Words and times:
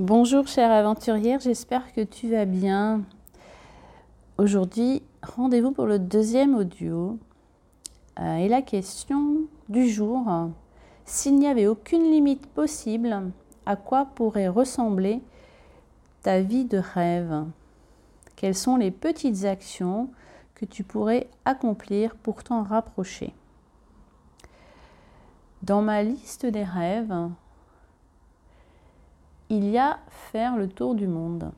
Bonjour 0.00 0.48
chère 0.48 0.72
aventurière, 0.72 1.38
j'espère 1.38 1.92
que 1.92 2.00
tu 2.00 2.28
vas 2.28 2.46
bien. 2.46 3.02
Aujourd'hui, 4.38 5.04
rendez-vous 5.22 5.70
pour 5.70 5.86
le 5.86 6.00
deuxième 6.00 6.56
audio. 6.56 7.16
Euh, 8.18 8.36
et 8.38 8.48
la 8.48 8.60
question 8.60 9.42
du 9.68 9.88
jour, 9.88 10.26
s'il 11.04 11.38
n'y 11.38 11.46
avait 11.46 11.68
aucune 11.68 12.10
limite 12.10 12.44
possible, 12.48 13.30
à 13.66 13.76
quoi 13.76 14.06
pourrait 14.16 14.48
ressembler 14.48 15.22
ta 16.22 16.40
vie 16.40 16.64
de 16.64 16.78
rêve? 16.78 17.44
Quelles 18.34 18.56
sont 18.56 18.76
les 18.76 18.90
petites 18.90 19.44
actions 19.44 20.10
que 20.56 20.64
tu 20.64 20.82
pourrais 20.82 21.28
accomplir 21.44 22.16
pour 22.16 22.42
t'en 22.42 22.64
rapprocher? 22.64 23.32
Dans 25.62 25.82
ma 25.82 26.02
liste 26.02 26.46
des 26.46 26.64
rêves, 26.64 27.14
il 29.50 29.68
y 29.68 29.78
a 29.78 29.98
faire 30.08 30.56
le 30.56 30.68
tour 30.68 30.94
du 30.94 31.06
monde. 31.06 31.52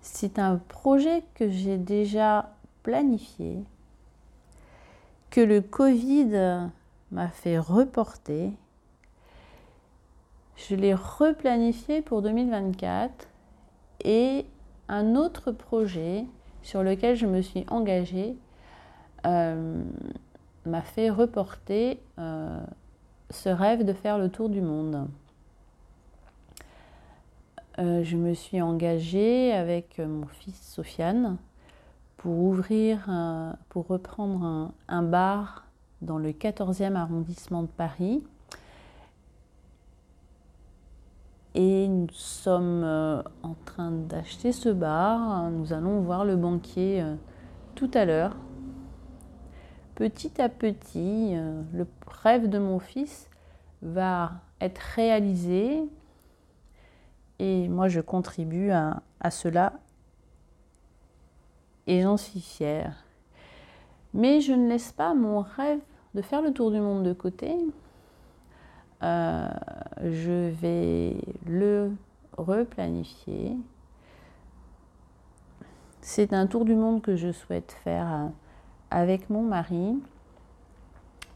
C'est 0.00 0.38
un 0.38 0.56
projet 0.56 1.24
que 1.34 1.48
j'ai 1.48 1.78
déjà 1.78 2.50
planifié, 2.82 3.64
que 5.30 5.40
le 5.40 5.60
Covid 5.60 6.68
m'a 7.10 7.28
fait 7.28 7.58
reporter. 7.58 8.52
Je 10.56 10.74
l'ai 10.74 10.94
replanifié 10.94 12.02
pour 12.02 12.22
2024 12.22 13.28
et 14.04 14.46
un 14.88 15.16
autre 15.16 15.50
projet 15.52 16.26
sur 16.62 16.82
lequel 16.82 17.16
je 17.16 17.26
me 17.26 17.40
suis 17.40 17.64
engagée 17.68 18.36
euh, 19.26 19.82
m'a 20.66 20.82
fait 20.82 21.10
reporter 21.10 22.00
euh, 22.18 22.60
ce 23.30 23.48
rêve 23.48 23.84
de 23.84 23.92
faire 23.92 24.18
le 24.18 24.28
tour 24.28 24.48
du 24.48 24.60
monde. 24.60 25.08
Euh, 27.80 28.04
je 28.04 28.16
me 28.16 28.34
suis 28.34 28.62
engagée 28.62 29.52
avec 29.52 29.98
euh, 29.98 30.06
mon 30.06 30.26
fils 30.26 30.60
Sofiane 30.60 31.38
pour 32.16 32.38
ouvrir, 32.38 33.10
pour 33.68 33.86
reprendre 33.88 34.72
un, 34.88 35.02
bar 35.02 35.66
dans 36.00 36.16
le 36.16 36.30
14e 36.30 36.94
arrondissement 36.94 37.62
de 37.62 37.68
Paris. 37.68 38.22
Et 41.54 41.86
nous 41.86 42.08
sommes 42.12 42.82
euh, 42.82 43.22
en 43.42 43.54
train 43.66 43.90
d'acheter 43.90 44.52
ce 44.52 44.70
bar. 44.70 45.50
Nous 45.50 45.74
allons 45.74 46.00
voir 46.00 46.24
le 46.24 46.36
banquier 46.36 47.04
tout 47.74 47.90
à 47.92 48.06
l'heure. 48.06 48.36
Petit 49.94 50.40
à 50.40 50.48
petit, 50.48 51.34
le 51.34 51.86
rêve 52.06 52.48
de 52.48 52.58
mon 52.58 52.78
fils 52.78 53.28
va 53.82 54.32
être 54.62 54.80
réalisé 54.94 55.82
et 57.44 57.68
moi, 57.68 57.88
je 57.88 58.00
contribue 58.00 58.70
à, 58.70 59.02
cela 59.30 59.74
et 61.86 62.00
j'en 62.00 62.16
suis 62.16 62.40
fière. 62.40 63.04
Mais 64.14 64.40
je 64.40 64.54
ne 64.54 64.66
laisse 64.66 64.92
pas 64.92 65.12
mon 65.12 65.42
rêve 65.42 65.80
de 66.14 66.22
faire 66.22 66.40
le 66.40 66.54
tour 66.54 66.70
du 66.70 66.80
monde 66.80 67.02
de 67.02 67.12
côté. 67.12 67.54
Euh, 69.02 69.48
je 70.02 70.48
vais 70.52 71.18
le 71.46 71.92
replanifier. 72.38 73.58
C'est 76.00 76.32
un 76.32 76.46
tour 76.46 76.64
du 76.64 76.74
monde 76.74 77.02
que 77.02 77.14
je 77.14 77.30
souhaite 77.30 77.72
faire 77.84 78.10
euh, 78.10 78.28
avec 78.90 79.28
mon 79.28 79.42
mari. 79.42 80.02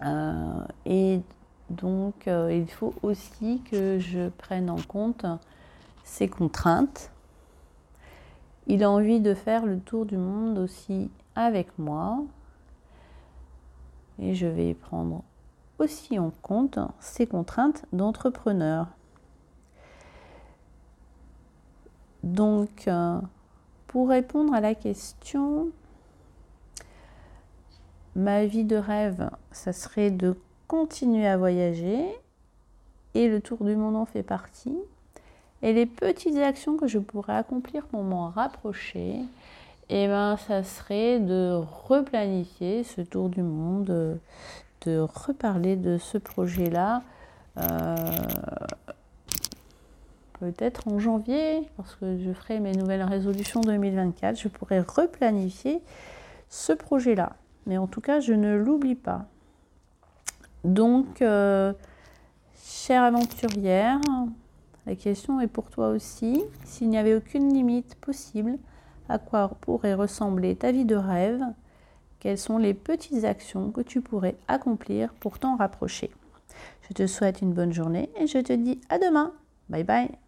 Euh, 0.03 0.65
et 0.87 1.21
donc, 1.69 2.27
il 2.27 2.71
faut 2.71 2.95
aussi 3.03 3.61
que 3.71 3.99
je 3.99 4.31
prenne 4.31 4.71
en 4.71 4.81
compte 4.89 5.27
ses 6.09 6.27
contraintes. 6.27 7.11
Il 8.67 8.83
a 8.83 8.91
envie 8.91 9.21
de 9.21 9.35
faire 9.35 9.67
le 9.67 9.79
tour 9.79 10.07
du 10.07 10.17
monde 10.17 10.59
aussi 10.59 11.11
avec 11.37 11.79
moi. 11.79 12.25
Et 14.19 14.35
je 14.35 14.47
vais 14.47 14.75
prendre 14.75 15.23
aussi 15.79 16.19
en 16.19 16.31
compte 16.43 16.79
ses 16.99 17.27
contraintes 17.27 17.85
d'entrepreneur. 17.93 18.89
Donc, 22.25 22.89
euh, 22.89 23.21
pour 23.87 24.09
répondre 24.09 24.53
à 24.55 24.61
la 24.61 24.75
question, 24.75 25.69
ma 28.17 28.45
vie 28.47 28.65
de 28.65 28.77
rêve, 28.77 29.31
ça 29.53 29.73
serait 29.73 30.11
de 30.11 30.37
continuer 30.67 31.29
à 31.29 31.37
voyager 31.37 32.05
et 33.15 33.29
le 33.29 33.41
tour 33.41 33.65
du 33.65 33.77
monde 33.77 33.95
en 33.95 34.05
fait 34.05 34.25
partie. 34.25 34.77
Et 35.63 35.73
les 35.73 35.87
petites 35.87 36.37
actions 36.37 36.77
que 36.77 36.87
je 36.87 36.99
pourrais 36.99 37.35
accomplir 37.35 37.85
pour 37.87 38.03
m'en 38.03 38.29
rapprocher, 38.29 39.21
eh 39.91 40.07
ben, 40.07 40.37
ça 40.37 40.63
serait 40.63 41.19
de 41.19 41.61
replanifier 41.87 42.85
ce 42.85 43.01
tour 43.01 43.29
du 43.29 43.43
monde, 43.43 44.19
de 44.87 44.99
reparler 44.99 45.77
de 45.77 45.99
ce 45.99 46.19
projet-là. 46.19 47.03
Euh, 47.59 47.97
peut-être 50.39 50.87
en 50.89 50.99
janvier, 50.99 51.69
parce 51.77 51.97
que 51.97 52.19
je 52.19 52.33
ferai 52.33 52.61
mes 52.61 52.73
nouvelles 52.73 53.03
résolutions 53.03 53.61
2024, 53.61 54.39
je 54.39 54.49
pourrais 54.49 54.81
replanifier 54.81 55.83
ce 56.49 56.73
projet-là. 56.73 57.33
Mais 57.67 57.79
en 57.79 57.87
tout 57.87 58.01
cas, 58.01 58.21
je 58.21 58.33
ne 58.33 58.57
l'oublie 58.57 58.95
pas. 58.95 59.27
Donc, 60.65 61.23
euh, 61.23 61.73
chère 62.65 63.03
aventurière, 63.03 64.01
la 64.87 64.95
question 64.95 65.41
est 65.41 65.49
pour 65.49 65.71
toi 65.71 65.89
aussi. 65.89 66.43
S'il 66.65 66.89
n'y 66.89 66.99
avait 66.99 67.15
aucune 67.15 67.53
limite 67.53 67.95
possible, 67.97 68.59
à 69.09 69.19
quoi 69.19 69.49
pourrait 69.61 69.95
ressembler 69.95 70.57
ta 70.57 70.73
vie 70.73 70.85
de 70.85 70.97
rêve? 70.97 71.43
Quelles 72.21 72.39
sont 72.39 72.59
les 72.59 72.75
petites 72.75 73.25
actions 73.25 73.71
que 73.71 73.81
tu 73.81 74.01
pourrais 74.01 74.37
accomplir 74.49 75.13
pour 75.15 75.39
t'en 75.39 75.57
rapprocher? 75.57 76.11
Je 76.89 76.95
te 76.95 77.07
souhaite 77.07 77.43
une 77.43 77.53
bonne 77.53 77.73
journée 77.73 78.11
et 78.19 78.27
je 78.27 78.39
te 78.39 78.53
dis 78.53 78.81
à 78.89 78.99
demain. 78.99 79.33
Bye 79.69 79.85
bye 79.85 80.28